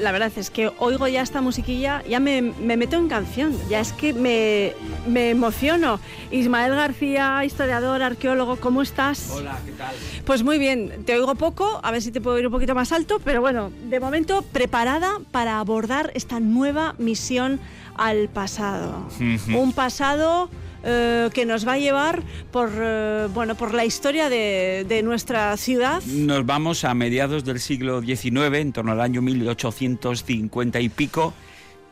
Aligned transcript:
la 0.00 0.12
verdad 0.12 0.32
es 0.36 0.50
que 0.50 0.70
oigo 0.78 1.06
ya 1.08 1.22
esta 1.22 1.40
musiquilla, 1.40 2.02
ya 2.08 2.20
me, 2.20 2.42
me 2.42 2.76
meto 2.76 2.96
en 2.96 3.08
canción, 3.08 3.56
ya 3.68 3.80
es 3.80 3.92
que 3.92 4.12
me, 4.12 4.72
me, 5.06 5.30
emociono. 5.30 6.00
Ismael 6.30 6.74
García, 6.74 7.44
historiador, 7.44 8.02
arqueólogo, 8.02 8.56
¿cómo 8.56 8.82
estás? 8.82 9.30
Hola, 9.32 9.58
¿qué 9.64 9.72
tal? 9.72 9.94
Pues 10.24 10.42
muy 10.42 10.58
bien, 10.58 11.04
te 11.04 11.14
oigo 11.14 11.34
poco, 11.34 11.80
a 11.82 11.90
ver 11.90 12.02
si 12.02 12.10
te 12.10 12.20
puedo 12.20 12.38
ir 12.38 12.46
un 12.46 12.52
poquito 12.52 12.74
más 12.74 12.92
alto, 12.92 13.20
pero 13.22 13.40
bueno, 13.40 13.70
de 13.88 14.00
momento 14.00 14.42
preparada 14.42 15.18
para 15.30 15.58
abordar 15.58 16.10
esta 16.14 16.40
nueva 16.40 16.94
misión 16.98 17.60
al 17.96 18.28
pasado. 18.28 19.06
Un 19.54 19.72
pasado 19.72 20.48
eh, 20.82 21.28
que 21.34 21.44
nos 21.44 21.66
va 21.66 21.74
a 21.74 21.78
llevar 21.78 22.22
por, 22.50 22.70
eh, 22.74 23.28
bueno, 23.32 23.54
por 23.54 23.74
la 23.74 23.84
historia 23.84 24.28
de, 24.28 25.00
nuestra 25.04 25.56
ciudad. 25.56 26.02
Nos 26.02 26.44
vamos 26.44 26.84
a 26.84 26.94
mediados 26.94 27.44
del 27.44 27.60
siglo 27.60 28.02
XIX, 28.02 28.54
en 28.54 28.72
torno 28.72 28.92
al 28.92 29.00
año 29.00 29.22
1850 29.22 30.80
y 30.80 30.88
pico, 30.88 31.34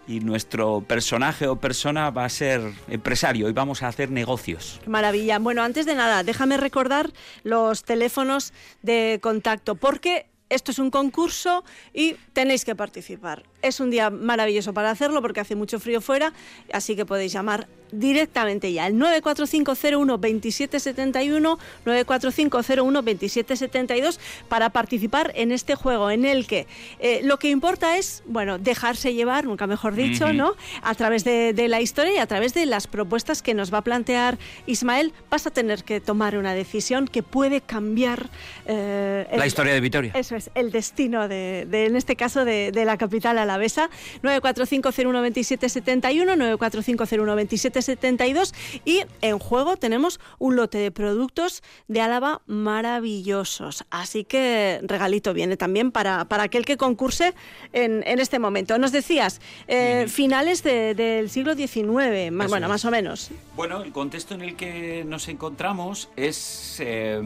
y 0.06 0.20
nuestro 0.20 0.80
personaje 0.80 1.46
o 1.46 1.56
persona 1.56 2.10
va 2.10 2.24
a 2.24 2.28
ser 2.28 2.60
empresario 2.88 3.48
y 3.48 3.52
vamos 3.52 3.82
a 3.82 3.88
hacer 3.88 4.10
negocios. 4.10 4.80
maravilla. 4.86 5.38
Bueno, 5.38 5.62
antes 5.62 5.84
de 5.86 5.94
nada, 5.94 6.22
déjame 6.22 6.56
recordar 6.56 7.10
los 7.44 7.84
teléfonos 7.84 8.52
de 8.82 9.18
contacto, 9.22 9.74
porque 9.74 10.26
esto 10.48 10.70
es 10.70 10.78
un 10.78 10.90
concurso 10.90 11.64
y 11.92 12.14
tenéis 12.32 12.64
que 12.64 12.74
participar. 12.74 13.44
Es 13.60 13.80
un 13.80 13.90
día 13.90 14.10
maravilloso 14.10 14.72
para 14.72 14.90
hacerlo 14.90 15.20
porque 15.20 15.40
hace 15.40 15.56
mucho 15.56 15.80
frío 15.80 16.00
fuera, 16.00 16.32
así 16.72 16.94
que 16.94 17.04
podéis 17.04 17.32
llamar 17.32 17.66
directamente 17.92 18.72
ya. 18.72 18.86
El 18.86 18.94
945012771, 18.96 21.58
945012772 21.84 24.18
para 24.48 24.70
participar 24.70 25.32
en 25.34 25.52
este 25.52 25.74
juego 25.74 26.10
en 26.10 26.24
el 26.24 26.46
que 26.46 26.66
eh, 26.98 27.20
lo 27.24 27.38
que 27.38 27.50
importa 27.50 27.98
es, 27.98 28.22
bueno, 28.26 28.56
dejarse 28.58 29.12
llevar, 29.14 29.44
nunca 29.44 29.66
mejor 29.66 29.94
dicho, 29.94 30.32
¿no? 30.32 30.54
A 30.82 30.94
través 30.94 31.24
de, 31.24 31.52
la 31.68 31.80
historia 31.80 32.14
y 32.14 32.18
a 32.18 32.26
través 32.26 32.54
de 32.54 32.64
las 32.66 32.86
propuestas 32.86 33.42
que 33.42 33.54
nos 33.54 33.72
va 33.72 33.78
a 33.78 33.82
plantear 33.82 34.38
Ismael, 34.66 35.14
vas 35.30 35.46
a 35.46 35.50
tener 35.50 35.84
que 35.84 36.00
tomar 36.00 36.36
una 36.38 36.54
decisión 36.54 37.08
que 37.08 37.22
puede 37.22 37.60
cambiar... 37.60 38.30
Eh, 38.66 39.26
la 39.36 39.46
historia 39.46 39.74
de 39.74 39.80
Vitoria. 39.80 40.12
Eso 40.14 40.34
es, 40.36 40.50
el 40.54 40.70
destino 40.70 41.28
de, 41.28 41.66
en 41.70 41.96
este 41.96 42.16
caso, 42.16 42.44
de, 42.44 42.72
de 42.72 42.84
la 42.84 42.96
capital 42.96 43.38
alavesa. 43.48 43.90
945012771, 44.22 46.58
945012772 46.58 47.98
72 47.98 48.54
y 48.84 49.02
en 49.22 49.38
juego 49.38 49.76
tenemos 49.76 50.20
un 50.38 50.56
lote 50.56 50.78
de 50.78 50.90
productos 50.90 51.62
de 51.88 52.00
Álava 52.00 52.42
maravillosos. 52.46 53.84
Así 53.90 54.24
que 54.24 54.80
regalito 54.82 55.34
viene 55.34 55.56
también 55.56 55.90
para, 55.90 56.26
para 56.26 56.44
aquel 56.44 56.64
que 56.64 56.76
concurse 56.76 57.34
en, 57.72 58.02
en 58.06 58.20
este 58.20 58.38
momento. 58.38 58.78
Nos 58.78 58.92
decías, 58.92 59.40
eh, 59.66 60.06
finales 60.08 60.62
del 60.62 61.30
siglo 61.30 61.54
XIX, 61.54 62.30
más, 62.30 62.48
bueno, 62.48 62.68
más 62.68 62.84
o 62.84 62.90
menos. 62.90 63.30
Bueno, 63.56 63.82
el 63.82 63.92
contexto 63.92 64.34
en 64.34 64.42
el 64.42 64.56
que 64.56 65.04
nos 65.06 65.28
encontramos 65.28 66.08
es... 66.16 66.76
Eh, 66.80 67.22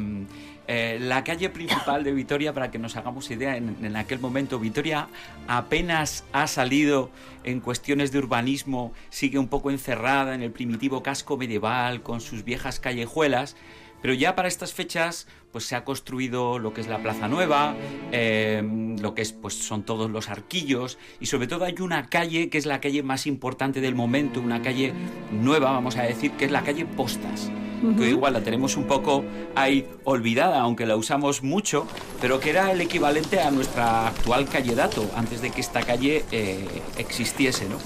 eh, 0.68 0.98
la 1.00 1.24
calle 1.24 1.50
principal 1.50 2.04
de 2.04 2.12
Vitoria, 2.12 2.52
para 2.52 2.70
que 2.70 2.78
nos 2.78 2.96
hagamos 2.96 3.30
idea, 3.30 3.56
en, 3.56 3.96
aquel 3.96 4.20
momento 4.20 4.58
Vitoria 4.58 5.08
apenas 5.48 6.24
ha 6.32 6.46
salido 6.46 7.10
en 7.44 7.60
cuestiones 7.60 8.12
de 8.12 8.18
urbanismo, 8.18 8.92
sigue 9.10 9.38
un 9.38 9.48
poco 9.48 9.70
encerrada 9.70 10.34
en 10.34 10.42
el 10.42 10.52
primitivo 10.52 11.02
casco 11.02 11.36
medieval 11.36 12.02
con 12.02 12.20
sus 12.20 12.44
viejas 12.44 12.78
callejuelas, 12.78 13.56
pero 14.00 14.14
ya 14.14 14.34
para 14.34 14.48
estas 14.48 14.72
fechas 14.72 15.26
pues 15.50 15.64
se 15.64 15.76
ha 15.76 15.84
construido 15.84 16.58
lo 16.58 16.72
que 16.72 16.80
es 16.80 16.88
la 16.88 16.98
Plaza 16.98 17.28
Nueva, 17.28 17.74
em, 18.10 18.98
lo 18.98 19.14
que 19.14 19.22
es 19.22 19.32
pues 19.32 19.54
son 19.54 19.82
todos 19.82 20.10
los 20.10 20.30
arquillos 20.30 20.98
y 21.20 21.26
sobre 21.26 21.46
todo 21.46 21.64
hay 21.64 21.74
una 21.80 22.08
calle 22.08 22.48
que 22.48 22.58
es 22.58 22.66
la 22.66 22.80
calle 22.80 23.02
más 23.02 23.26
importante 23.26 23.80
del 23.80 23.94
momento, 23.94 24.40
una 24.40 24.62
calle 24.62 24.92
nueva 25.30 25.72
vamos 25.72 25.96
a 25.96 26.02
decir, 26.02 26.30
que 26.32 26.46
es 26.46 26.50
la 26.50 26.62
calle 26.62 26.86
Postas 26.86 27.50
que 27.96 28.10
igual 28.10 28.32
la 28.34 28.40
tenemos 28.40 28.76
un 28.76 28.84
poco 28.84 29.24
ahí 29.54 29.86
olvidada, 30.04 30.60
aunque 30.60 30.86
la 30.86 30.96
usamos 30.96 31.42
mucho, 31.42 31.86
pero 32.20 32.40
que 32.40 32.50
era 32.50 32.70
el 32.72 32.80
equivalente 32.80 33.40
a 33.40 33.50
nuestra 33.50 34.08
actual 34.08 34.48
calle 34.48 34.74
Dato, 34.74 35.10
antes 35.16 35.42
de 35.42 35.50
que 35.50 35.60
esta 35.60 35.82
calle 35.82 36.24
eh, 36.30 36.66
existiese, 36.98 37.68
¿no? 37.68 37.76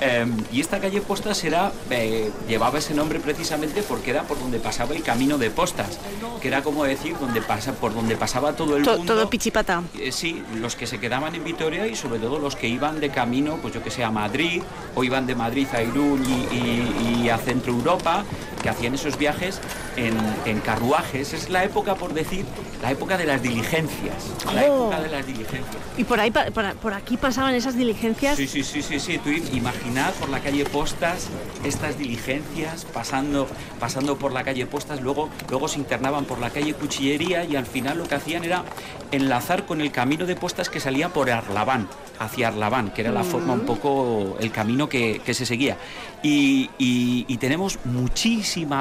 Em, 0.00 0.36
y 0.52 0.60
esta 0.60 0.80
calle 0.80 1.00
Postas 1.00 1.42
era, 1.44 1.72
eh, 1.90 2.30
llevaba 2.48 2.78
ese 2.78 2.94
nombre 2.94 3.20
precisamente 3.20 3.82
porque 3.82 4.10
era 4.10 4.24
por 4.24 4.38
donde 4.38 4.58
pasaba 4.58 4.94
el 4.94 5.02
camino 5.02 5.38
de 5.38 5.50
Postas, 5.50 5.98
que 6.42 6.48
era 6.48 6.62
como 6.62 6.84
decir 6.84 7.16
donde 7.18 7.40
pasa, 7.40 7.72
por 7.72 7.94
donde 7.94 8.16
pasaba 8.16 8.54
todo 8.54 8.76
el 8.76 8.84
mundo. 8.84 9.04
Todo 9.06 9.30
pichipata. 9.30 9.82
Eh, 9.98 10.10
sí, 10.12 10.42
los 10.56 10.74
que 10.76 10.86
se 10.86 10.98
quedaban 10.98 11.34
en 11.34 11.44
Vitoria 11.44 11.86
y 11.86 11.94
sobre 11.94 12.18
todo 12.18 12.38
los 12.38 12.56
que 12.56 12.68
iban 12.68 13.00
de 13.00 13.10
camino, 13.10 13.58
pues 13.62 13.72
yo 13.72 13.82
que 13.82 13.90
sé, 13.90 14.04
a 14.04 14.10
Madrid, 14.10 14.62
o 14.94 15.04
iban 15.04 15.26
de 15.26 15.36
Madrid 15.36 15.68
a 15.72 15.82
Irún 15.82 16.22
y, 16.52 17.28
a 17.28 17.38
Centro 17.38 17.72
Europa, 17.72 18.24
que 18.64 18.70
hacían 18.70 18.94
esos 18.94 19.18
viajes 19.18 19.60
en, 19.96 20.60
carruajes. 20.60 21.34
Es 21.34 21.50
la 21.50 21.64
época, 21.64 21.96
por 21.96 22.14
decir, 22.14 22.46
la 22.80 22.90
época 22.90 23.18
de 23.18 23.26
las 23.26 23.42
diligencias. 23.42 24.32
La 24.54 24.62
oh. 24.62 24.86
época 24.86 25.02
de 25.02 25.08
las 25.10 25.26
diligencias. 25.26 25.76
¿Y 25.98 26.04
por 26.04 26.18
ahí, 26.18 26.30
por, 26.30 26.94
aquí 26.94 27.18
pasaban 27.18 27.54
esas 27.54 27.76
diligencias? 27.76 28.38
Sí, 28.38 28.46
sí, 28.46 28.64
sí, 28.64 28.80
sí, 28.80 28.98
sí. 28.98 29.18
Tú 29.18 29.28
imaginas 29.28 30.12
por 30.12 30.30
la 30.30 30.40
calle 30.40 30.64
Postas 30.64 31.28
estas 31.62 31.98
diligencias, 31.98 32.86
pasando, 32.86 33.46
pasando 33.78 34.16
por 34.16 34.32
la 34.32 34.44
calle 34.44 34.64
Postas, 34.64 35.02
luego, 35.02 35.28
luego 35.50 35.68
se 35.68 35.78
internaban 35.78 36.24
por 36.24 36.38
la 36.38 36.48
calle 36.48 36.72
Cuchillería 36.72 37.44
y 37.44 37.56
al 37.56 37.66
final 37.66 37.98
lo 37.98 38.08
que 38.08 38.14
hacían 38.14 38.44
era 38.44 38.64
enlazar 39.10 39.66
con 39.66 39.82
el 39.82 39.92
camino 39.92 40.24
de 40.24 40.36
Postas 40.36 40.70
que 40.70 40.80
salía 40.80 41.10
por 41.10 41.30
Arlabán, 41.30 41.86
hacia 42.18 42.48
Arlabán, 42.48 42.90
que 42.92 43.02
era 43.02 43.12
la 43.12 43.24
forma 43.24 43.52
un 43.52 43.60
poco, 43.60 44.36
el 44.40 44.50
camino 44.50 44.88
que, 44.88 45.20
se 45.24 45.46
seguía. 45.46 45.76
Y, 46.22 47.36
tenemos 47.38 47.78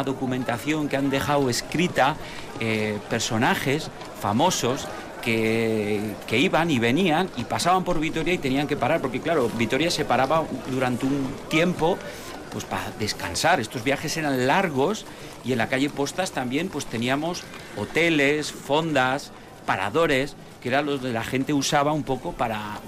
documentación 0.04 0.88
que 0.88 0.98
han 0.98 1.10
dejado 1.10 1.50
escrita 1.50 2.16
eh, 2.60 2.98
personajes 3.10 3.90
famosos 4.22 4.88
que, 5.24 6.16
iban 6.32 6.70
y 6.70 6.80
venían 6.80 7.30
y 7.38 7.46
pasaban 7.46 7.84
por 7.84 8.00
Vitoria 8.00 8.34
y 8.34 8.38
tenían 8.38 8.68
que 8.68 8.76
parar, 8.76 9.02
porque 9.02 9.22
claro, 9.22 9.50
Vitoria 9.58 9.90
se 9.90 10.06
paraba 10.06 10.44
durante 10.70 11.06
un 11.06 11.34
tiempo 11.50 11.98
pues 12.52 12.66
para 12.66 12.92
descansar. 13.00 13.60
Estos 13.60 13.84
viajes 13.84 14.16
eran 14.18 14.48
largos 14.48 15.06
y 15.44 15.54
en 15.54 15.58
la 15.58 15.70
calle 15.70 15.90
Postas 15.90 16.32
también 16.32 16.68
pues 16.70 16.86
teníamos 16.86 17.44
hoteles, 17.78 18.52
fondas, 18.52 19.32
paradores, 19.66 20.36
que 20.62 20.70
eran 20.70 20.86
los 20.86 21.02
de 21.02 21.14
la 21.14 21.24
gente 21.24 21.54
usaba 21.54 21.94
un 21.94 22.04
poco 22.04 22.34
para 22.34 22.80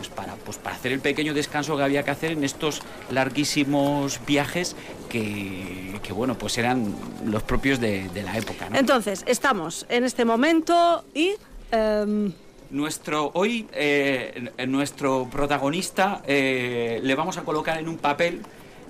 pues 0.00 0.08
para, 0.08 0.34
pues 0.36 0.56
para 0.56 0.76
hacer 0.76 0.92
el 0.92 1.00
pequeño 1.00 1.34
descanso 1.34 1.76
que 1.76 1.82
había 1.82 2.02
que 2.02 2.10
hacer 2.10 2.30
en 2.32 2.42
estos 2.42 2.80
larguísimos 3.10 4.18
viajes 4.26 4.74
que, 5.10 6.00
bueno, 6.14 6.38
pues 6.38 6.56
eran 6.56 6.94
los 7.26 7.42
propios 7.42 7.80
de, 7.80 8.08
la 8.24 8.38
época. 8.38 8.68
Entonces, 8.72 9.24
estamos 9.26 9.84
en 9.90 10.04
este 10.04 10.24
momento 10.24 11.04
y 11.14 11.34
Em, 11.72 12.32
nuestro, 12.70 13.30
hoy, 13.34 13.68
eh, 13.72 14.50
nuestro 14.66 15.28
protagonista 15.30 16.22
eh, 16.26 17.00
le 17.02 17.14
vamos 17.14 17.36
a 17.38 17.42
colocar 17.42 17.78
en 17.78 17.88
un 17.88 17.96
papel 17.96 18.42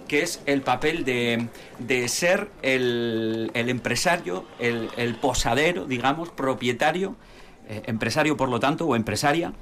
que 0.09 0.23
es 0.23 0.43
el 0.47 0.63
papel 0.63 1.05
de, 1.05 2.09
ser 2.09 2.49
el, 2.63 3.51
empresario, 3.55 4.45
el, 4.59 5.15
posadero, 5.21 5.85
digamos, 5.85 6.31
propietario, 6.31 7.15
eh, 7.69 7.83
empresario 7.87 8.37
por 8.37 8.49
lo 8.49 8.59
tanto, 8.59 8.87
o 8.87 8.97
empresaria, 8.97 9.53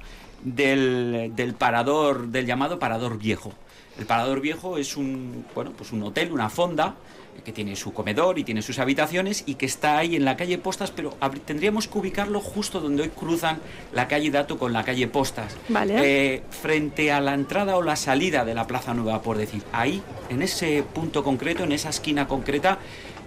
del, 0.43 1.31
del, 1.35 1.53
parador, 1.53 2.27
del 2.27 2.45
llamado 2.45 2.79
parador 2.79 3.17
viejo. 3.17 3.53
El 3.97 4.05
parador 4.05 4.39
viejo 4.41 4.77
es 4.77 4.95
un, 4.95 5.45
bueno, 5.53 5.71
pues 5.75 5.91
un 5.91 6.03
hotel, 6.03 6.31
una 6.31 6.49
fonda, 6.49 6.95
que 7.43 7.51
tiene 7.51 7.75
su 7.75 7.93
comedor 7.93 8.39
y 8.39 8.43
tiene 8.43 8.61
sus 8.61 8.79
habitaciones 8.79 9.43
y 9.45 9.55
que 9.55 9.65
está 9.65 9.97
ahí 9.97 10.15
en 10.15 10.25
la 10.25 10.37
calle 10.37 10.57
Postas, 10.57 10.91
pero 10.91 11.15
tendríamos 11.45 11.87
que 11.87 11.97
ubicarlo 11.97 12.39
justo 12.39 12.79
donde 12.79 13.03
hoy 13.03 13.09
cruzan 13.09 13.59
la 13.93 14.07
calle 14.07 14.31
Dato 14.31 14.57
con 14.57 14.73
la 14.73 14.83
calle 14.83 15.07
Postas. 15.07 15.55
Vale. 15.69 15.95
Eh, 16.01 16.43
frente 16.49 17.11
a 17.11 17.21
la 17.21 17.33
entrada 17.33 17.77
o 17.77 17.81
la 17.81 17.95
salida 17.95 18.45
de 18.45 18.53
la 18.53 18.67
Plaza 18.67 18.93
Nueva, 18.93 19.21
por 19.21 19.37
decir. 19.37 19.63
Ahí, 19.71 20.01
en 20.29 20.41
ese 20.41 20.83
punto 20.93 21.23
concreto, 21.23 21.63
en 21.63 21.71
esa 21.71 21.89
esquina 21.89 22.27
concreta, 22.27 22.79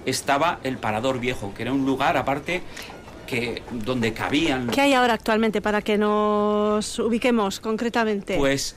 estaba 0.06 0.58
el 0.62 0.78
Parador 0.78 1.20
Viejo, 1.20 1.52
que 1.54 1.62
era 1.62 1.72
un 1.72 1.86
lugar 1.86 2.16
aparte 2.16 2.62
donde 3.70 4.12
cabían. 4.12 4.68
¿Qué 4.68 4.80
hay 4.80 4.94
ahora 4.94 5.14
actualmente 5.14 5.60
para 5.60 5.82
que 5.82 5.98
nos 5.98 6.98
ubiquemos 6.98 7.60
concretamente? 7.60 8.36
Pues 8.36 8.76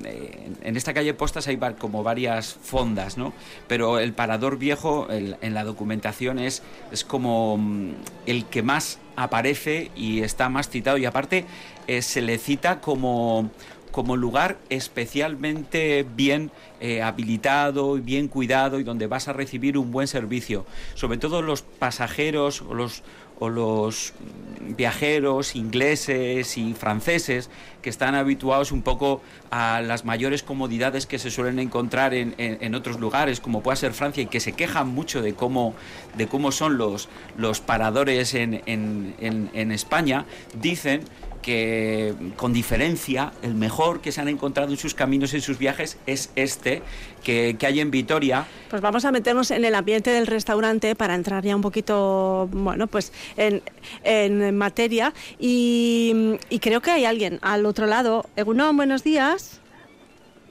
en 0.63 0.77
esta 0.77 0.94
calle 0.94 1.13
Postas 1.13 1.47
hay 1.47 1.57
como 1.79 2.03
varias 2.03 2.53
fondas, 2.53 3.17
¿no? 3.17 3.33
Pero 3.67 4.00
el 4.00 4.13
parador 4.13 4.57
viejo 4.57 5.07
en 5.09 5.53
la 5.53 5.63
documentación 5.63 6.38
es, 6.38 6.62
es 6.91 7.03
como 7.03 7.57
mm, 7.57 7.91
el 8.27 8.45
que 8.45 8.62
más 8.62 9.00
aparece 9.15 9.91
y 9.95 10.21
está 10.21 10.47
más 10.50 10.69
citado. 10.69 10.97
Y 10.97 11.06
aparte 11.06 11.45
eh, 11.88 12.01
se 12.01 12.21
le 12.21 12.38
cita 12.38 12.81
como 12.81 13.50
como 13.95 14.18
lugar 14.18 14.57
especialmente 14.69 16.06
bien 16.18 16.51
eh, 16.81 17.01
habilitado 17.01 17.97
y 17.97 18.01
bien 18.01 18.27
cuidado 18.27 18.77
y 18.77 18.83
donde 18.83 19.07
vas 19.07 19.29
a 19.29 19.33
recibir 19.33 19.77
un 19.77 19.94
buen 19.94 20.09
servicio. 20.09 20.65
Sobre 20.95 21.18
todo 21.18 21.41
los 21.41 21.61
pasajeros 21.61 22.61
o 22.61 22.73
los, 22.73 23.03
o 23.39 23.49
los 23.49 24.13
viajeros 24.61 25.55
ingleses 25.55 26.57
y 26.57 26.73
franceses 26.73 27.49
que 27.81 27.89
están 27.89 28.15
habituados 28.15 28.71
un 28.71 28.81
poco 28.81 29.21
a 29.51 29.81
las 29.81 30.05
mayores 30.05 30.41
comodidades 30.41 31.05
que 31.05 31.19
se 31.19 31.29
suelen 31.29 31.59
encontrar 31.59 32.13
en, 32.13 32.75
otros 32.75 32.99
lugares, 32.99 33.39
como 33.39 33.61
pueda 33.61 33.75
ser 33.75 33.93
Francia, 33.93 34.23
y 34.23 34.25
que 34.25 34.39
se 34.39 34.53
quejan 34.53 34.87
mucho 34.87 35.21
de 35.21 35.33
cómo, 35.33 35.75
de 36.15 36.27
cómo 36.27 36.51
son 36.51 36.77
los, 36.77 37.09
los 37.37 37.61
paradores 37.61 38.33
en, 38.33 38.63
en 38.65 39.71
España, 39.71 40.25
dicen 40.59 41.01
que 41.45 42.15
con 42.38 42.53
diferencia 42.53 43.31
el 43.44 43.53
mejor 43.53 44.01
que 44.01 44.12
se 44.12 44.19
han 44.19 44.27
encontrado 44.27 44.71
en 44.71 44.77
sus 44.77 44.95
caminos, 44.95 45.31
en 45.36 45.42
sus 45.42 45.59
viajes, 45.59 46.00
es 46.07 46.31
este 46.36 46.81
que, 47.24 47.56
hay 47.62 47.81
en 47.81 47.92
Vitoria. 47.92 48.47
Pues 48.71 48.81
vamos 48.81 49.06
a 49.06 49.12
meternos 49.12 49.51
en 49.51 49.63
el 49.63 49.75
ambiente 49.75 50.09
del 50.09 50.25
restaurante 50.25 50.95
para 50.95 51.13
entrar 51.13 51.44
ya 51.44 51.56
un 51.56 51.62
poquito, 51.62 52.50
bueno, 52.51 52.88
pues 52.88 53.13
en, 53.38 53.62
en 54.03 54.57
materia. 54.57 55.13
Y, 55.38 56.39
creo 56.59 56.81
que 56.81 56.89
hay 56.89 57.06
alguien 57.06 57.38
al 57.44 57.68
otro 57.68 57.86
lado. 57.86 58.25
Egunon, 58.36 58.75
buenos 58.75 59.03
días. 59.03 59.62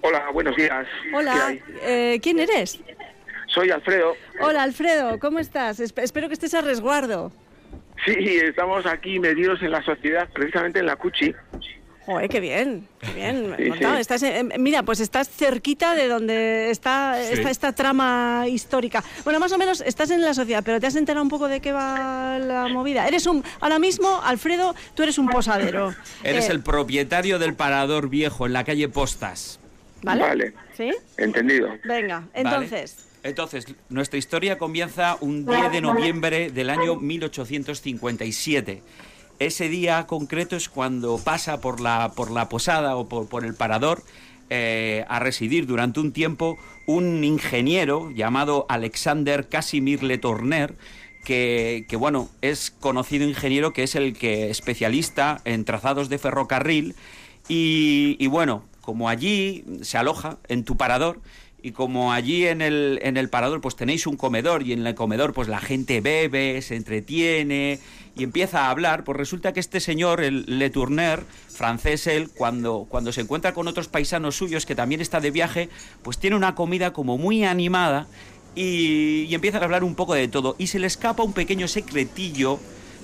Hola, 0.02 0.30
buenos 0.32 0.54
días. 0.54 0.86
Hola, 1.12 1.56
eh, 1.82 2.20
¿quién 2.22 2.38
eres? 2.38 2.78
Soy 3.48 3.72
Alfredo. 3.72 4.14
Hola, 4.40 4.62
Alfredo, 4.62 5.18
¿cómo 5.18 5.40
estás? 5.40 5.80
espero 5.80 6.28
que 6.28 6.34
estés 6.34 6.54
a 6.54 6.60
resguardo. 6.60 7.32
Sí, 8.04 8.38
estamos 8.42 8.84
aquí 8.86 9.18
medidos 9.18 9.62
en 9.62 9.70
la 9.70 9.82
sociedad, 9.82 10.28
precisamente 10.32 10.80
en 10.80 10.86
la 10.86 10.96
Cuchi. 10.96 11.34
Joder, 12.06 12.28
qué 12.28 12.40
bien, 12.40 12.86
qué 13.00 13.12
bien. 13.14 13.54
Estás, 13.98 14.22
mira, 14.58 14.82
pues 14.82 15.00
estás 15.00 15.28
cerquita 15.30 15.94
de 15.94 16.06
donde 16.06 16.70
está, 16.70 17.18
esta 17.18 17.72
trama 17.72 18.44
histórica. 18.46 19.02
Bueno, 19.24 19.40
más 19.40 19.52
o 19.52 19.58
menos 19.58 19.80
estás 19.80 20.10
en 20.10 20.20
la 20.20 20.34
sociedad, 20.34 20.62
pero 20.62 20.80
te 20.80 20.86
has 20.86 20.96
enterado 20.96 21.22
un 21.22 21.30
poco 21.30 21.48
de 21.48 21.60
qué 21.60 21.72
va 21.72 22.38
la 22.38 22.68
movida. 22.68 23.08
Eres 23.08 23.26
un, 23.26 23.42
ahora 23.60 23.78
mismo, 23.78 24.20
Alfredo, 24.22 24.74
tú 24.94 25.02
eres 25.02 25.16
un 25.16 25.28
posadero. 25.28 25.94
Eres 26.22 26.50
eh, 26.50 26.52
el 26.52 26.60
propietario 26.60 27.38
del 27.38 27.54
parador 27.54 28.10
viejo 28.10 28.44
en 28.44 28.52
la 28.52 28.64
calle 28.64 28.88
Postas. 28.88 29.58
¿Vale? 30.02 30.22
Vale. 30.22 30.52
¿Sí? 30.76 30.92
Entendido. 31.16 31.70
Venga, 31.84 32.24
entonces. 32.34 33.13
Entonces, 33.24 33.66
nuestra 33.88 34.18
historia 34.18 34.58
comienza 34.58 35.16
un 35.18 35.46
10 35.46 35.72
de 35.72 35.80
noviembre 35.80 36.50
del 36.50 36.68
año 36.68 36.96
1857. 36.96 38.82
Ese 39.38 39.68
día 39.70 40.06
concreto 40.06 40.56
es 40.56 40.68
cuando 40.68 41.16
pasa 41.16 41.58
por 41.62 41.80
la, 41.80 42.12
por 42.14 42.30
la 42.30 42.50
posada 42.50 42.96
o 42.96 43.08
por, 43.08 43.46
el 43.46 43.54
parador 43.54 44.02
eh, 44.50 45.06
a 45.08 45.20
residir 45.20 45.66
durante 45.66 46.00
un 46.00 46.12
tiempo 46.12 46.58
un 46.86 47.24
ingeniero 47.24 48.10
llamado 48.10 48.66
Alexander 48.68 49.48
Casimir 49.48 50.02
Letourner, 50.02 50.76
que, 51.24 51.86
que, 51.88 51.96
bueno, 51.96 52.28
es 52.42 52.72
conocido 52.72 53.26
ingeniero 53.26 53.72
que 53.72 53.84
es 53.84 53.94
el 53.94 54.18
que 54.18 54.50
especialista 54.50 55.40
en 55.46 55.64
trazados 55.64 56.10
de 56.10 56.18
ferrocarril 56.18 56.94
y, 57.48 58.18
y 58.20 58.26
bueno, 58.26 58.64
como 58.82 59.08
allí 59.08 59.64
se 59.80 59.96
aloja 59.96 60.36
en 60.46 60.64
tu 60.64 60.76
parador, 60.76 61.22
y 61.64 61.72
como 61.72 62.12
allí 62.12 62.46
en 62.46 62.60
el, 62.60 62.98
en 63.00 63.16
el 63.16 63.30
parador 63.30 63.62
pues 63.62 63.74
tenéis 63.74 64.06
un 64.06 64.18
comedor 64.18 64.62
y 64.64 64.74
en 64.74 64.86
el 64.86 64.94
comedor 64.94 65.32
pues 65.32 65.48
la 65.48 65.60
gente 65.60 66.02
bebe, 66.02 66.60
se 66.60 66.76
entretiene 66.76 67.80
y 68.14 68.22
empieza 68.22 68.66
a 68.66 68.70
hablar, 68.70 69.02
pues 69.02 69.16
resulta 69.16 69.54
que 69.54 69.60
este 69.60 69.80
señor, 69.80 70.22
el 70.22 70.44
Le 70.58 70.68
Tourner, 70.68 71.24
francés 71.48 72.06
él, 72.06 72.28
cuando, 72.28 72.86
cuando 72.86 73.12
se 73.12 73.22
encuentra 73.22 73.54
con 73.54 73.66
otros 73.66 73.88
paisanos 73.88 74.36
suyos 74.36 74.66
que 74.66 74.74
también 74.74 75.00
está 75.00 75.20
de 75.20 75.30
viaje, 75.30 75.70
pues 76.02 76.18
tiene 76.18 76.36
una 76.36 76.54
comida 76.54 76.92
como 76.92 77.16
muy 77.16 77.44
animada 77.44 78.08
y, 78.54 79.22
y 79.22 79.34
empieza 79.34 79.56
a 79.56 79.64
hablar 79.64 79.84
un 79.84 79.94
poco 79.94 80.12
de 80.12 80.28
todo 80.28 80.56
y 80.58 80.66
se 80.66 80.78
le 80.78 80.86
escapa 80.86 81.22
un 81.22 81.32
pequeño 81.32 81.66
secretillo 81.66 82.60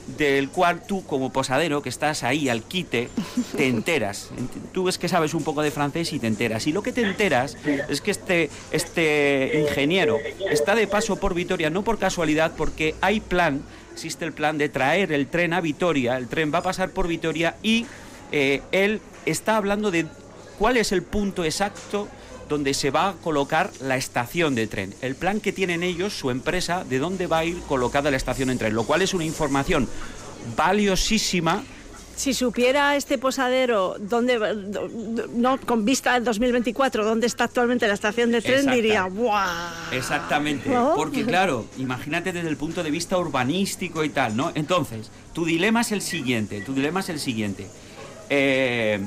del 0.06 0.48
cual 0.50 0.82
tú 0.86 1.04
como 1.04 1.32
posadero 1.32 1.82
que 1.82 1.88
estás 1.88 2.22
ahí 2.22 2.48
al 2.48 2.62
quite 2.62 3.08
te 3.56 3.66
enteras. 3.68 4.30
Tú 4.72 4.84
ves 4.84 4.98
que 4.98 5.08
sabes 5.08 5.34
un 5.34 5.44
poco 5.44 5.62
de 5.62 5.70
francés 5.70 6.12
y 6.12 6.18
te 6.18 6.26
enteras. 6.26 6.66
Y 6.66 6.72
lo 6.72 6.82
que 6.82 6.92
te 6.92 7.02
enteras 7.02 7.56
es 7.88 8.00
que 8.00 8.10
este, 8.10 8.50
este 8.70 9.66
ingeniero 9.68 10.18
está 10.50 10.74
de 10.74 10.86
paso 10.86 11.16
por 11.16 11.34
Vitoria, 11.34 11.70
no 11.70 11.82
por 11.82 11.98
casualidad, 11.98 12.52
porque 12.56 12.94
hay 13.00 13.20
plan, 13.20 13.62
existe 13.92 14.24
el 14.24 14.32
plan 14.32 14.58
de 14.58 14.68
traer 14.68 15.12
el 15.12 15.26
tren 15.26 15.52
a 15.52 15.60
Vitoria, 15.60 16.16
el 16.16 16.28
tren 16.28 16.52
va 16.52 16.58
a 16.58 16.62
pasar 16.62 16.90
por 16.90 17.08
Vitoria 17.08 17.56
y 17.62 17.86
eh, 18.32 18.62
él 18.72 19.00
está 19.26 19.56
hablando 19.56 19.90
de 19.90 20.06
cuál 20.58 20.76
es 20.76 20.92
el 20.92 21.02
punto 21.02 21.44
exacto 21.44 22.08
donde 22.50 22.74
se 22.74 22.90
va 22.90 23.08
a 23.08 23.12
colocar 23.14 23.70
la 23.80 23.96
estación 23.96 24.54
de 24.54 24.66
tren. 24.66 24.94
El 25.00 25.14
plan 25.14 25.40
que 25.40 25.52
tienen 25.52 25.82
ellos, 25.82 26.12
su 26.12 26.30
empresa, 26.30 26.84
de 26.84 26.98
dónde 26.98 27.26
va 27.26 27.38
a 27.38 27.44
ir 27.46 27.60
colocada 27.60 28.10
la 28.10 28.18
estación 28.18 28.48
de 28.48 28.56
tren, 28.56 28.74
lo 28.74 28.84
cual 28.84 29.00
es 29.00 29.14
una 29.14 29.24
información 29.24 29.88
valiosísima 30.56 31.62
si 32.16 32.34
supiera 32.34 32.96
este 32.96 33.16
posadero 33.16 33.96
dónde, 33.98 34.38
no, 35.32 35.58
con 35.58 35.86
vista 35.86 36.12
al 36.12 36.22
2024, 36.22 37.02
dónde 37.02 37.26
está 37.26 37.44
actualmente 37.44 37.88
la 37.88 37.94
estación 37.94 38.30
de 38.30 38.42
tren, 38.42 38.70
diría, 38.70 39.04
¡buah! 39.04 39.90
Exactamente, 39.90 40.70
porque 40.96 41.24
claro, 41.24 41.64
imagínate 41.78 42.34
desde 42.34 42.50
el 42.50 42.58
punto 42.58 42.82
de 42.82 42.90
vista 42.90 43.16
urbanístico 43.16 44.04
y 44.04 44.10
tal, 44.10 44.36
¿no? 44.36 44.52
Entonces, 44.54 45.10
tu 45.32 45.46
dilema 45.46 45.80
es 45.80 45.92
el 45.92 46.02
siguiente, 46.02 46.60
tu 46.60 46.74
dilema 46.74 47.00
es 47.00 47.08
el 47.08 47.20
siguiente. 47.20 47.66
Eh, 48.28 49.00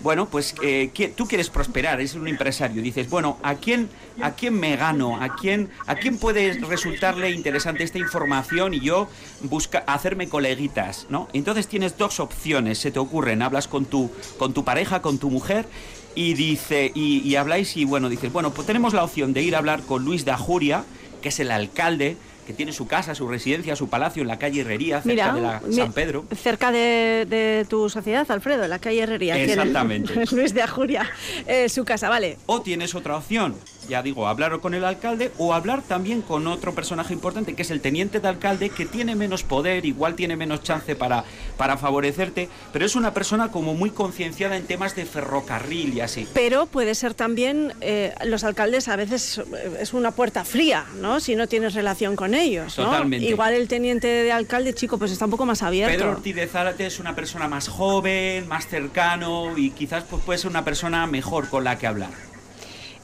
bueno, 0.00 0.28
pues 0.28 0.54
eh, 0.62 0.90
tú 1.16 1.26
quieres 1.26 1.50
prosperar, 1.50 1.98
eres 1.98 2.14
un 2.14 2.28
empresario, 2.28 2.82
dices, 2.82 3.10
bueno, 3.10 3.38
¿a 3.42 3.56
quién, 3.56 3.88
¿a 4.20 4.32
quién 4.32 4.58
me 4.58 4.76
gano? 4.76 5.20
¿A 5.20 5.34
quién, 5.34 5.70
¿A 5.86 5.96
quién 5.96 6.18
puede 6.18 6.52
resultarle 6.54 7.30
interesante 7.32 7.82
esta 7.82 7.98
información 7.98 8.74
y 8.74 8.80
yo 8.80 9.08
busca 9.42 9.78
hacerme 9.86 10.28
coleguitas, 10.28 11.06
¿no? 11.10 11.28
Entonces 11.32 11.66
tienes 11.66 11.98
dos 11.98 12.20
opciones, 12.20 12.78
se 12.78 12.90
te 12.90 12.98
ocurren, 12.98 13.42
hablas 13.42 13.66
con 13.66 13.86
tu, 13.86 14.10
con 14.38 14.54
tu 14.54 14.64
pareja, 14.64 15.02
con 15.02 15.18
tu 15.18 15.30
mujer 15.30 15.66
y 16.14 16.34
dice 16.34 16.92
y, 16.94 17.18
y 17.28 17.36
habláis 17.36 17.76
y 17.76 17.84
bueno, 17.84 18.08
dices, 18.08 18.32
bueno, 18.32 18.52
pues 18.52 18.66
tenemos 18.66 18.94
la 18.94 19.04
opción 19.04 19.32
de 19.32 19.42
ir 19.42 19.56
a 19.56 19.58
hablar 19.58 19.82
con 19.82 20.04
Luis 20.04 20.24
de 20.24 20.30
Ajuria, 20.30 20.84
que 21.22 21.30
es 21.30 21.40
el 21.40 21.50
alcalde 21.50 22.16
que 22.48 22.54
tiene 22.54 22.72
su 22.72 22.86
casa, 22.86 23.14
su 23.14 23.28
residencia, 23.28 23.76
su 23.76 23.90
palacio 23.90 24.22
en 24.22 24.28
la 24.28 24.38
calle 24.38 24.62
Herrería, 24.62 25.02
cerca 25.02 25.34
de 25.34 25.40
la 25.42 25.60
San 25.70 25.92
Pedro. 25.92 26.24
Cerca 26.34 26.72
de, 26.72 27.66
tu 27.68 27.90
sociedad, 27.90 28.26
Alfredo, 28.30 28.64
en 28.64 28.70
la 28.70 28.78
calle 28.78 29.02
Herrería. 29.02 29.38
Exactamente. 29.38 30.14
Luis 30.32 30.54
de 30.54 30.62
Ajuria, 30.62 31.06
eh, 31.46 31.68
su 31.68 31.84
casa, 31.84 32.08
vale. 32.08 32.38
O 32.46 32.62
tienes 32.62 32.94
otra 32.94 33.18
opción, 33.18 33.54
ya 33.88 34.02
digo, 34.02 34.28
hablar 34.28 34.60
con 34.60 34.74
el 34.74 34.84
alcalde 34.84 35.32
o 35.38 35.54
hablar 35.54 35.82
también 35.82 36.22
con 36.22 36.46
otro 36.46 36.74
personaje 36.74 37.12
importante 37.12 37.54
que 37.54 37.62
es 37.62 37.70
el 37.70 37.80
teniente 37.80 38.20
de 38.20 38.28
alcalde 38.28 38.70
que 38.70 38.86
tiene 38.86 39.14
menos 39.14 39.42
poder, 39.42 39.84
igual 39.86 40.14
tiene 40.14 40.36
menos 40.36 40.62
chance 40.62 40.94
para, 40.94 41.24
para 41.56 41.76
favorecerte, 41.76 42.48
pero 42.72 42.84
es 42.84 42.96
una 42.96 43.14
persona 43.14 43.50
como 43.50 43.74
muy 43.74 43.90
concienciada 43.90 44.56
en 44.56 44.66
temas 44.66 44.94
de 44.94 45.06
ferrocarril 45.06 45.94
y 45.94 46.00
así. 46.00 46.28
Pero 46.34 46.66
puede 46.66 46.94
ser 46.94 47.14
también, 47.14 47.72
eh, 47.80 48.14
los 48.24 48.44
alcaldes 48.44 48.88
a 48.88 48.96
veces 48.96 49.38
eh, 49.38 49.78
es 49.80 49.94
una 49.94 50.10
puerta 50.12 50.44
fría, 50.44 50.84
¿no? 51.00 51.20
Si 51.20 51.36
no 51.36 51.46
tienes 51.46 51.74
relación 51.74 52.16
con 52.16 52.34
ellos, 52.34 52.76
¿no? 52.78 52.84
Totalmente. 52.84 53.26
Igual 53.26 53.54
el 53.54 53.68
teniente 53.68 54.06
de 54.06 54.32
alcalde, 54.32 54.74
chico, 54.74 54.98
pues 54.98 55.10
está 55.12 55.24
un 55.24 55.30
poco 55.30 55.46
más 55.46 55.62
abierto. 55.62 55.96
Pedro 55.96 56.10
Ortiz 56.12 56.34
de 56.34 56.46
Zárate 56.46 56.86
es 56.86 56.98
una 56.98 57.14
persona 57.14 57.48
más 57.48 57.68
joven, 57.68 58.46
más 58.48 58.66
cercano 58.66 59.56
y 59.56 59.70
quizás 59.70 60.04
pues, 60.04 60.22
puede 60.22 60.38
ser 60.38 60.50
una 60.50 60.64
persona 60.64 61.06
mejor 61.06 61.48
con 61.48 61.64
la 61.64 61.78
que 61.78 61.86
hablar. 61.86 62.10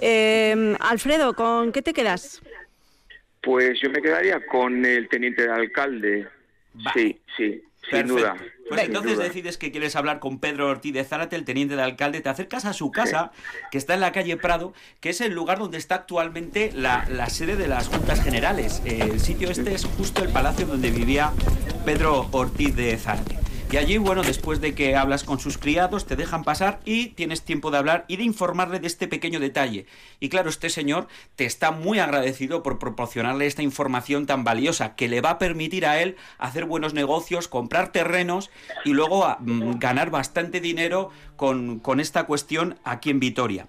Eh, 0.07 0.77
Alfredo, 0.81 1.33
¿con 1.33 1.73
qué 1.73 1.81
te 1.81 1.95
quedas? 1.95 2.43
Pues 3.43 3.81
yo 3.81 3.89
me 3.89 4.03
quedaría 4.03 4.45
con 4.45 4.85
el 4.85 5.09
teniente 5.09 5.45
de 5.45 5.51
alcalde. 5.51 6.29
Va. 6.87 6.93
Sí, 6.93 7.19
sí, 7.39 7.63
sin 7.91 8.09
duda. 8.09 8.37
Pues 8.69 8.83
entonces 8.83 9.15
duda. 9.15 9.25
decides 9.25 9.57
que 9.57 9.71
quieres 9.71 9.97
hablar 9.97 10.21
con 10.21 10.41
Pedro 10.41 10.69
Ortiz 10.69 10.93
de 10.93 11.05
Zárate, 11.05 11.37
el 11.37 11.47
teniente 11.47 11.75
de 11.77 11.83
alcalde, 11.83 12.21
te 12.21 12.29
acercas 12.29 12.67
a 12.67 12.75
su 12.75 12.91
casa, 12.91 13.33
que 13.71 13.79
está 13.79 13.95
en 13.95 14.01
la 14.01 14.13
calle 14.13 14.37
Prado, 14.37 14.75
que 15.01 15.09
es 15.09 15.23
el 15.23 15.33
lugar 15.33 15.59
donde 15.59 15.79
está 15.79 15.95
actualmente 15.95 16.71
la, 16.75 17.07
la 17.09 17.31
sede 17.31 17.57
de 17.57 17.67
las 17.67 17.89
Juntas 17.89 18.23
Generales. 18.23 18.83
El 18.85 19.21
sitio 19.21 19.51
este 19.51 19.73
es 19.73 19.87
justo 19.87 20.23
el 20.23 20.29
palacio 20.29 20.67
donde 20.67 20.91
vivía 20.91 21.33
Pedro 21.87 22.29
Ortiz 22.31 22.77
de 22.77 22.95
Zárate. 22.99 23.44
Y 23.75 23.76
allí, 23.76 23.99
bueno, 23.99 24.23
después 24.23 24.61
de 24.61 24.73
que 24.73 24.95
hablas 24.95 25.25
con 25.25 25.40
sus 25.40 25.59
criados, 25.59 26.07
te 26.07 26.14
dejan 26.14 26.45
pasar 26.45 26.78
y 26.85 27.09
tienes 27.09 27.43
tiempo 27.43 27.73
de 27.73 27.78
hablar 27.78 28.04
y 28.07 28.19
de 28.19 28.23
informarle 28.23 28.78
de 28.78 28.87
este 28.87 29.09
pequeño 29.09 29.40
detalle. 29.40 29.87
Y 30.21 30.28
claro, 30.28 30.49
este 30.49 30.71
señor 30.71 31.09
te 31.35 31.45
está 31.45 31.73
muy 31.73 31.99
agradecido 31.99 32.62
por 32.62 32.78
proporcionarle 32.78 33.49
esta 33.49 33.62
información 33.62 34.26
tan 34.26 34.45
valiosa 34.45 34.95
que 34.95 35.09
le 35.09 35.21
va 35.21 35.31
a 35.31 35.38
permitir 35.40 35.87
a 35.87 36.00
él 36.00 36.14
hacer 36.38 36.66
buenos 36.66 36.95
negocios, 36.95 37.49
comprar 37.49 37.90
terrenos 37.90 38.52
y 38.85 38.90
luego 38.93 39.26
mm, 39.40 39.81
ganar 39.81 40.11
bastante 40.11 40.61
dinero 40.61 41.11
con, 41.35 41.81
con 41.81 41.99
esta 41.99 42.26
cuestión 42.26 42.78
aquí 42.85 43.11
en 43.11 43.19
Vitoria. 43.19 43.66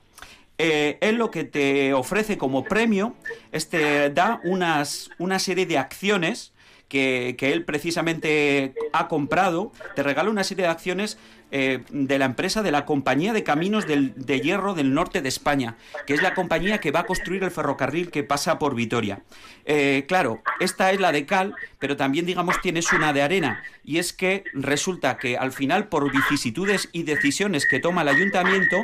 Eh, 0.60 1.00
él 1.02 1.16
lo 1.16 1.32
que 1.32 1.46
te 1.46 1.96
ofrece 1.96 2.38
como 2.38 2.64
premio 2.64 3.16
es 3.52 3.70
te 3.70 4.12
da 4.12 4.40
unas, 4.44 5.10
una 5.18 5.40
serie 5.40 5.66
de 5.66 5.80
acciones 5.80 6.54
que, 6.88 7.36
él 7.40 7.66
precisamente 7.66 8.74
ha 8.94 9.08
comprado, 9.08 9.72
te 9.96 10.04
regala 10.04 10.30
una 10.30 10.44
serie 10.44 10.66
de 10.66 10.72
acciones 10.72 11.18
eh, 11.52 11.84
de 11.90 12.20
la 12.20 12.26
empresa 12.26 12.64
de 12.64 12.72
la 12.72 12.86
Compañía 12.86 13.34
de 13.34 13.44
Caminos 13.44 13.86
de 13.88 14.40
Hierro 14.42 14.74
del 14.74 14.94
Norte 14.94 15.22
de 15.22 15.30
España, 15.30 15.78
que 16.06 16.14
es 16.14 16.22
la 16.22 16.34
compañía 16.34 16.80
que 16.80 16.92
va 16.92 17.02
a 17.02 17.06
construir 17.06 17.44
el 17.44 17.52
ferrocarril 17.52 18.12
que 18.12 18.24
pasa 18.24 18.60
por 18.60 18.76
Vitoria. 18.76 19.22
Eh, 19.66 20.06
claro, 20.08 20.42
esta 20.60 20.92
es 20.92 21.00
la 21.00 21.12
de 21.12 21.26
cal, 21.26 21.56
pero 21.80 21.98
también, 21.98 22.26
digamos, 22.26 22.62
tienes 22.62 22.92
una 22.94 23.14
de 23.14 23.22
arena, 23.22 23.64
y 23.84 24.00
es 24.00 24.14
que 24.14 24.44
resulta 24.54 25.18
que 25.18 25.38
al 25.38 25.52
final, 25.52 25.88
por 25.88 26.12
vicisitudes 26.12 26.90
y 26.92 27.04
decisiones 27.04 27.66
que 27.68 27.80
toma 27.80 28.02
el 28.02 28.10
ayuntamiento, 28.10 28.78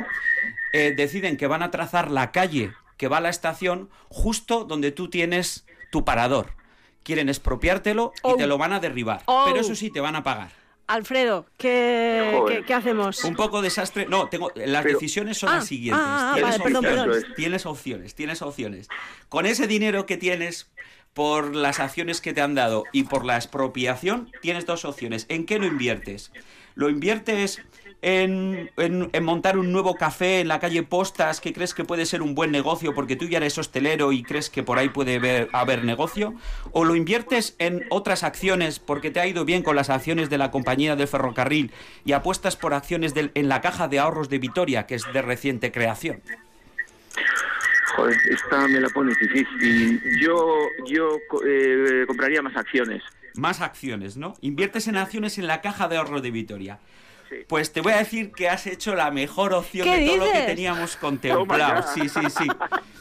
eh, 0.72 0.94
deciden 0.96 1.36
que 1.36 1.46
van 1.46 1.62
a 1.62 1.70
trazar 1.70 2.10
la 2.10 2.32
calle 2.32 2.72
que 2.96 3.08
va 3.08 3.18
a 3.18 3.20
la 3.20 3.30
estación 3.30 3.90
justo 4.08 4.64
donde 4.64 4.92
tú 4.92 5.10
tienes 5.10 5.66
tu 5.90 6.04
parador. 6.04 6.61
Quieren 7.02 7.28
expropiártelo 7.28 8.12
y 8.16 8.20
Oh. 8.22 8.36
te 8.36 8.46
lo 8.46 8.58
van 8.58 8.72
a 8.72 8.80
derribar. 8.80 9.22
Oh. 9.26 9.44
Pero 9.46 9.60
eso 9.60 9.74
sí, 9.74 9.90
te 9.90 10.00
van 10.00 10.16
a 10.16 10.22
pagar. 10.22 10.50
Alfredo, 10.88 11.46
¿qué, 11.58 12.42
qué- 12.48 12.64
qué 12.64 12.74
hacemos? 12.74 13.22
Un 13.24 13.34
poco 13.36 13.62
desastre. 13.62 14.06
No, 14.06 14.28
tengo, 14.28 14.50
las 14.54 14.82
Pero- 14.82 14.98
decisiones 14.98 15.38
son 15.38 15.50
Ah, 15.50 15.54
las 15.56 15.66
siguientes. 15.66 16.02
ah, 16.04 16.30
ah, 16.30 16.34
tienes, 16.34 16.58
vale, 16.58 16.64
perdón, 16.64 16.84
opciones, 16.86 17.16
perdón. 17.16 17.34
tienes 17.36 17.66
opciones, 17.66 18.14
tienes 18.14 18.42
opciones. 18.42 18.88
Con 19.28 19.46
ese 19.46 19.66
dinero 19.66 20.04
que 20.06 20.16
tienes 20.16 20.70
por 21.14 21.54
las 21.54 21.78
acciones 21.80 22.20
que 22.20 22.32
te 22.32 22.40
han 22.40 22.54
dado 22.54 22.84
y 22.92 23.04
por 23.04 23.24
la 23.24 23.36
expropiación, 23.36 24.30
tienes 24.42 24.66
dos 24.66 24.84
opciones. 24.84 25.26
¿En 25.28 25.46
qué 25.46 25.58
lo 25.58 25.66
inviertes? 25.66 26.32
¿Lo 26.74 26.88
inviertes 26.90 27.62
en, 28.02 28.70
en- 28.76 29.08
en 29.12 29.24
montar 29.24 29.56
un 29.56 29.70
nuevo 29.72 29.94
café 29.94 30.40
en 30.40 30.48
la 30.48 30.58
calle 30.60 30.82
Postas 30.82 31.40
que 31.40 31.52
crees 31.52 31.72
que 31.72 31.84
puede 31.84 32.04
ser 32.04 32.20
un 32.20 32.34
buen 32.34 32.50
negocio 32.50 32.94
porque 32.94 33.14
tú 33.16 33.26
ya 33.26 33.38
eres 33.38 33.56
hostelero 33.58 34.12
y 34.12 34.22
crees 34.24 34.50
que 34.50 34.62
por 34.64 34.78
ahí 34.78 34.88
puede 34.88 35.16
haber, 35.16 35.48
haber 35.52 35.84
negocio? 35.84 36.34
¿O 36.72 36.84
lo 36.84 36.96
inviertes 36.96 37.54
en 37.58 37.84
otras 37.90 38.24
acciones 38.24 38.80
porque 38.80 39.10
te 39.10 39.20
ha 39.20 39.26
ido 39.26 39.44
bien 39.44 39.62
con 39.62 39.76
las 39.76 39.88
acciones 39.88 40.28
de 40.30 40.38
la 40.38 40.50
compañía 40.50 40.96
del 40.96 41.06
ferrocarril 41.08 41.70
y 42.04 42.12
apuestas 42.12 42.56
por 42.56 42.74
acciones 42.74 43.14
en 43.16 43.48
la 43.48 43.60
caja 43.60 43.86
de 43.88 44.00
ahorros 44.00 44.28
de 44.28 44.38
Vitoria, 44.38 44.86
que 44.86 44.96
es 44.96 45.04
de 45.12 45.22
reciente 45.22 45.70
creación? 45.70 46.20
Joder, 47.94 48.16
esta 48.30 48.66
me 48.68 48.80
la 48.80 48.88
pone 48.88 49.12
difícil. 49.20 50.00
Yo, 50.20 50.56
yo 50.86 51.18
eh, 51.46 52.04
compraría 52.06 52.40
más 52.42 52.56
acciones. 52.56 53.02
Más 53.36 53.60
acciones, 53.60 54.16
¿no? 54.16 54.34
Inviertes 54.40 54.88
en 54.88 54.96
acciones 54.96 55.38
en 55.38 55.46
la 55.46 55.60
caja 55.60 55.88
de 55.88 55.98
ahorro 55.98 56.20
de 56.20 56.30
Vitoria. 56.30 56.78
Sí. 57.32 57.46
Pues 57.48 57.72
te 57.72 57.80
voy 57.80 57.92
a 57.92 57.98
decir 57.98 58.30
que 58.32 58.50
has 58.50 58.66
hecho 58.66 58.94
la 58.94 59.10
mejor 59.10 59.54
opción 59.54 59.86
¿Qué 59.86 60.00
de 60.00 60.06
todo 60.06 60.16
lo 60.18 60.32
que 60.32 60.42
teníamos 60.42 60.92
Toma 60.92 61.00
contemplado. 61.00 61.84
Sí, 61.94 62.08
sí, 62.08 62.20
sí. 62.28 62.46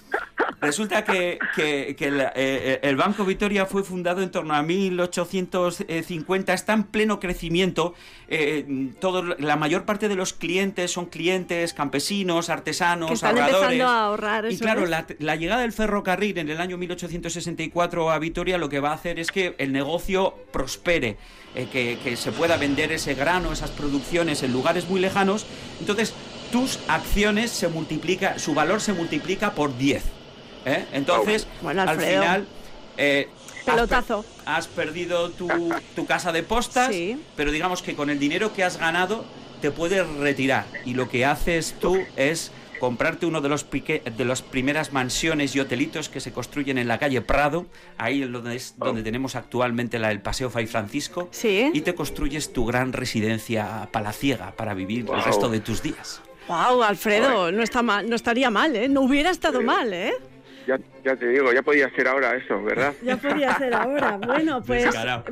Resulta 0.61 1.03
que, 1.03 1.39
que- 1.55 1.95
que 1.97 2.05
el, 2.07 2.21
eh, 2.35 2.79
el 2.83 2.95
Banco 2.95 3.25
Vitoria 3.25 3.65
fue 3.65 3.83
fundado 3.83 4.21
en 4.21 4.29
torno 4.29 4.53
a 4.53 4.61
1850, 4.61 6.53
está 6.53 6.73
en 6.73 6.83
pleno 6.83 7.19
crecimiento. 7.19 7.93
eh, 8.33 8.91
todo, 9.01 9.23
la 9.39 9.57
mayor 9.57 9.83
parte 9.83 10.07
de 10.07 10.15
los 10.15 10.31
clientes 10.31 10.89
son 10.91 11.07
clientes, 11.07 11.73
campesinos, 11.73 12.49
artesanos, 12.49 13.09
Que 13.09 13.15
están 13.15 13.31
ahorradores. 13.37 13.61
empezando 13.63 13.87
a 13.87 14.05
ahorrar, 14.05 14.51
Y 14.51 14.57
claro, 14.57 14.85
la, 14.85 15.05
la 15.19 15.35
llegada 15.35 15.61
del 15.63 15.73
ferrocarril 15.73 16.37
en 16.37 16.49
el 16.49 16.61
año 16.61 16.77
1864 16.77 18.09
a 18.09 18.19
Vitoria 18.19 18.57
lo 18.57 18.69
que 18.69 18.79
va 18.79 18.91
a 18.91 18.93
hacer 18.93 19.19
es 19.19 19.31
que 19.31 19.55
el 19.57 19.73
negocio 19.73 20.33
prospere, 20.53 21.17
eh, 21.55 21.67
que, 21.71 21.97
que 22.03 22.15
se 22.15 22.31
pueda 22.31 22.55
vender 22.55 22.91
ese 22.93 23.15
grano, 23.15 23.51
esas 23.51 23.71
producciones 23.71 24.43
en 24.43 24.53
lugares 24.53 24.87
muy 24.87 25.01
lejanos. 25.01 25.45
Entonces, 25.81 26.13
tus 26.53 26.79
acciones 26.87 27.51
se 27.51 27.67
multiplica, 27.67 28.39
su 28.39 28.53
valor 28.53 28.79
se 28.79 28.93
multiplica 28.93 29.51
por 29.55 29.77
10. 29.77 30.03
¿Eh? 30.65 30.85
Entonces, 30.93 31.47
Bueno, 31.61 31.81
al 31.83 31.99
final... 31.99 32.47
eh, 32.97 33.27
has 33.31 33.63
per- 33.65 33.75
Pelotazo. 33.75 34.25
Has, 34.45 34.67
perdido 34.67 35.29
tu, 35.29 35.47
tu 35.95 36.05
casa 36.05 36.31
de 36.31 36.43
postas, 36.43 36.89
Sí. 36.93 37.17
pero 37.35 37.51
digamos 37.51 37.81
que 37.81 37.95
con 37.95 38.09
el 38.09 38.19
dinero 38.19 38.53
que 38.53 38.63
has 38.63 38.77
ganado 38.77 39.23
te 39.61 39.69
puedes 39.71 40.07
retirar 40.17 40.65
y 40.85 40.93
lo 40.95 41.07
que 41.09 41.25
haces 41.25 41.75
tú 41.79 41.97
es 42.15 42.51
comprarte 42.79 43.27
uno 43.27 43.41
de 43.41 43.49
los 43.49 43.63
pique- 43.69 44.01
de 44.03 44.25
las 44.25 44.41
primeras 44.41 44.91
mansiones 44.91 45.55
y 45.55 45.59
hotelitos 45.59 46.09
que 46.09 46.19
se 46.19 46.31
construyen 46.33 46.79
en 46.79 46.87
la 46.87 46.97
calle 46.97 47.21
Prado, 47.21 47.67
ahí 47.99 48.23
es 48.23 48.31
donde, 48.31 48.55
es 48.55 48.73
donde 48.77 49.03
tenemos 49.03 49.35
actualmente 49.35 49.99
la, 49.99 50.09
el 50.09 50.19
Paseo 50.19 50.49
Fray 50.49 50.65
Francisco, 50.65 51.29
Sí. 51.29 51.69
y 51.71 51.81
te 51.81 51.93
construyes 51.93 52.51
tu 52.53 52.65
gran 52.65 52.91
residencia 52.93 53.87
palaciega 53.91 54.53
para 54.55 54.73
vivir 54.73 55.05
el 55.13 55.23
resto 55.23 55.47
de 55.49 55.59
tus 55.59 55.83
días. 55.83 56.21
Wow, 56.47 56.81
Alfredo, 56.81 57.51
no 57.51 57.61
está 57.61 57.83
mal, 57.83 58.09
no 58.09 58.15
estaría 58.15 58.49
mal, 58.49 58.75
¿eh? 58.75 58.89
No 58.89 59.01
hubiera 59.01 59.29
estado 59.29 59.61
mal, 59.61 59.93
¿eh? 59.93 60.13
Ya, 60.71 60.79
ya 61.03 61.15
te 61.17 61.27
digo, 61.27 61.51
ya 61.51 61.61
podía 61.61 61.89
ser 61.89 62.07
ahora 62.07 62.33
eso, 62.33 62.63
¿verdad? 62.63 62.93
Ya 63.03 63.17
podría 63.17 63.57
ser 63.57 63.73
ahora. 63.73 64.15
Bueno, 64.15 64.63
pues, 64.65 64.87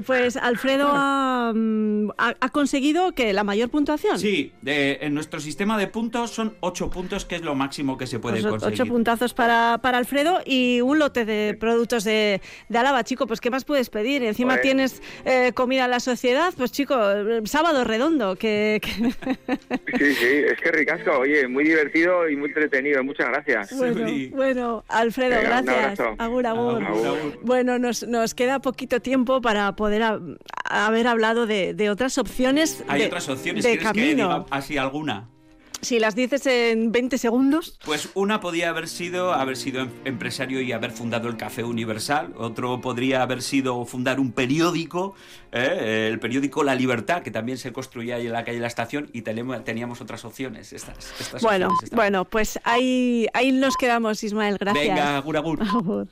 pues 0.06 0.36
Alfredo 0.36 0.92
ha, 0.92 1.54
mm, 1.56 1.99
ha- 2.28 2.36
ha 2.40 2.50
conseguido 2.50 3.14
que 3.14 3.34
la 3.34 3.44
mayor 3.44 3.70
puntuación. 3.70 4.20
Sí, 4.20 4.52
de- 4.62 5.00
en 5.02 5.14
nuestro 5.14 5.40
sistema 5.40 5.78
de 5.78 5.88
puntos 5.88 6.32
son 6.32 6.56
8 6.60 6.90
puntos, 6.90 7.26
que 7.26 7.36
es 7.36 7.42
lo 7.42 7.56
máximo 7.56 7.98
que 7.98 8.08
se 8.08 8.20
puede 8.20 8.42
Pues 8.42 8.52
conseguir. 8.52 8.82
ocho 8.82 8.86
puntazos 8.92 9.34
para, 9.34 9.80
para 9.82 9.98
Alfredo 9.98 10.40
y 10.46 10.82
un 10.82 11.00
lote 11.00 11.26
de 11.26 11.56
productos 11.60 12.04
de, 12.04 12.42
de 12.70 12.78
Álava, 12.78 13.04
chico. 13.04 13.26
Pues 13.28 13.42
¿qué 13.42 13.50
más 13.50 13.66
puedes 13.66 13.90
pedir? 13.90 14.24
Encima 14.24 14.52
Joder. 14.54 14.62
tienes 14.64 15.02
eh, 15.26 15.52
comida 15.54 15.86
en 15.86 15.92
la 15.92 16.00
sociedad, 16.00 16.54
pues 16.58 16.72
chico, 16.72 16.96
sábado 17.46 17.84
redondo. 17.84 18.36
Que, 18.36 18.82
que- 18.82 18.90
Sí, 19.98 20.14
sí, 20.14 20.26
es 20.52 20.60
que 20.62 20.72
ricasco, 20.72 21.12
oye, 21.20 21.48
muy 21.48 21.64
divertido 21.64 22.30
y 22.30 22.36
muy 22.36 22.50
entretenido. 22.50 23.04
Muchas 23.04 23.28
gracias. 23.30 23.78
bueno, 23.78 24.08
Sí. 24.08 24.28
bueno, 24.34 24.84
Alfredo, 24.88 25.40
gracias. 25.42 26.00
Agur, 26.18 26.46
agur. 26.46 26.84
Agur, 26.84 27.08
agur. 27.08 27.40
Bueno, 27.44 27.80
nos, 27.80 28.08
nos 28.08 28.34
queda 28.34 28.60
poquito 28.60 29.00
tiempo 29.02 29.42
para 29.42 29.76
poder 29.76 30.04
ha- 30.04 30.20
haber 30.70 31.08
hablado 31.08 31.46
de, 31.46 31.74
de 31.74 31.90
otras 31.90 32.09
opciones. 32.18 32.84
Hay 32.88 33.02
de, 33.02 33.08
otras 33.08 33.30
opciones, 33.30 33.64
de 33.64 33.78
¿quieres 33.78 33.92
que 33.92 34.00
camino. 34.02 34.28
diga 34.28 34.46
así 34.50 34.78
alguna? 34.78 35.30
Si 35.82 35.98
las 35.98 36.14
dices 36.14 36.46
en 36.46 36.92
20 36.92 37.18
segundos. 37.18 37.80
Pues 37.86 38.10
una 38.14 38.42
podía 38.42 38.68
haber 38.68 38.90
sido 38.90 39.32
haber 39.32 39.56
sido 39.56 39.84
em- 39.84 39.90
empresario 40.04 40.60
y 40.62 40.74
haber 40.74 40.92
fundado 40.92 41.30
el 41.30 41.38
Café 41.38 41.64
Universal, 41.64 42.34
otro 42.38 42.82
podría 42.82 43.22
haber 43.22 43.42
sido 43.42 43.86
fundar 43.86 44.20
un 44.20 44.34
periódico, 44.34 45.16
¿eh? 45.54 46.10
el 46.12 46.20
periódico 46.20 46.66
La 46.66 46.76
Libertad, 46.76 47.22
que 47.22 47.32
también 47.32 47.58
se 47.58 47.72
construía 47.72 48.16
ahí 48.18 48.28
en 48.28 48.34
la 48.34 48.44
calle 48.44 48.58
de 48.58 48.62
la 48.62 48.68
estación, 48.68 49.10
y 49.14 49.22
teníamos 49.22 50.02
otras 50.02 50.26
opciones. 50.26 50.74
Estas, 50.74 50.98
estas 51.18 51.42
Bueno, 51.42 51.68
opciones 51.68 51.92
bueno, 51.92 52.26
pues 52.26 52.60
ahí, 52.66 53.28
ahí 53.34 53.54
nos 53.54 53.78
quedamos, 53.78 54.22
Ismael. 54.22 54.58
Gracias. 54.58 54.86
Venga, 54.86 55.16
agur, 55.16 55.38
agur. 55.38 55.62
Agur. 55.64 56.08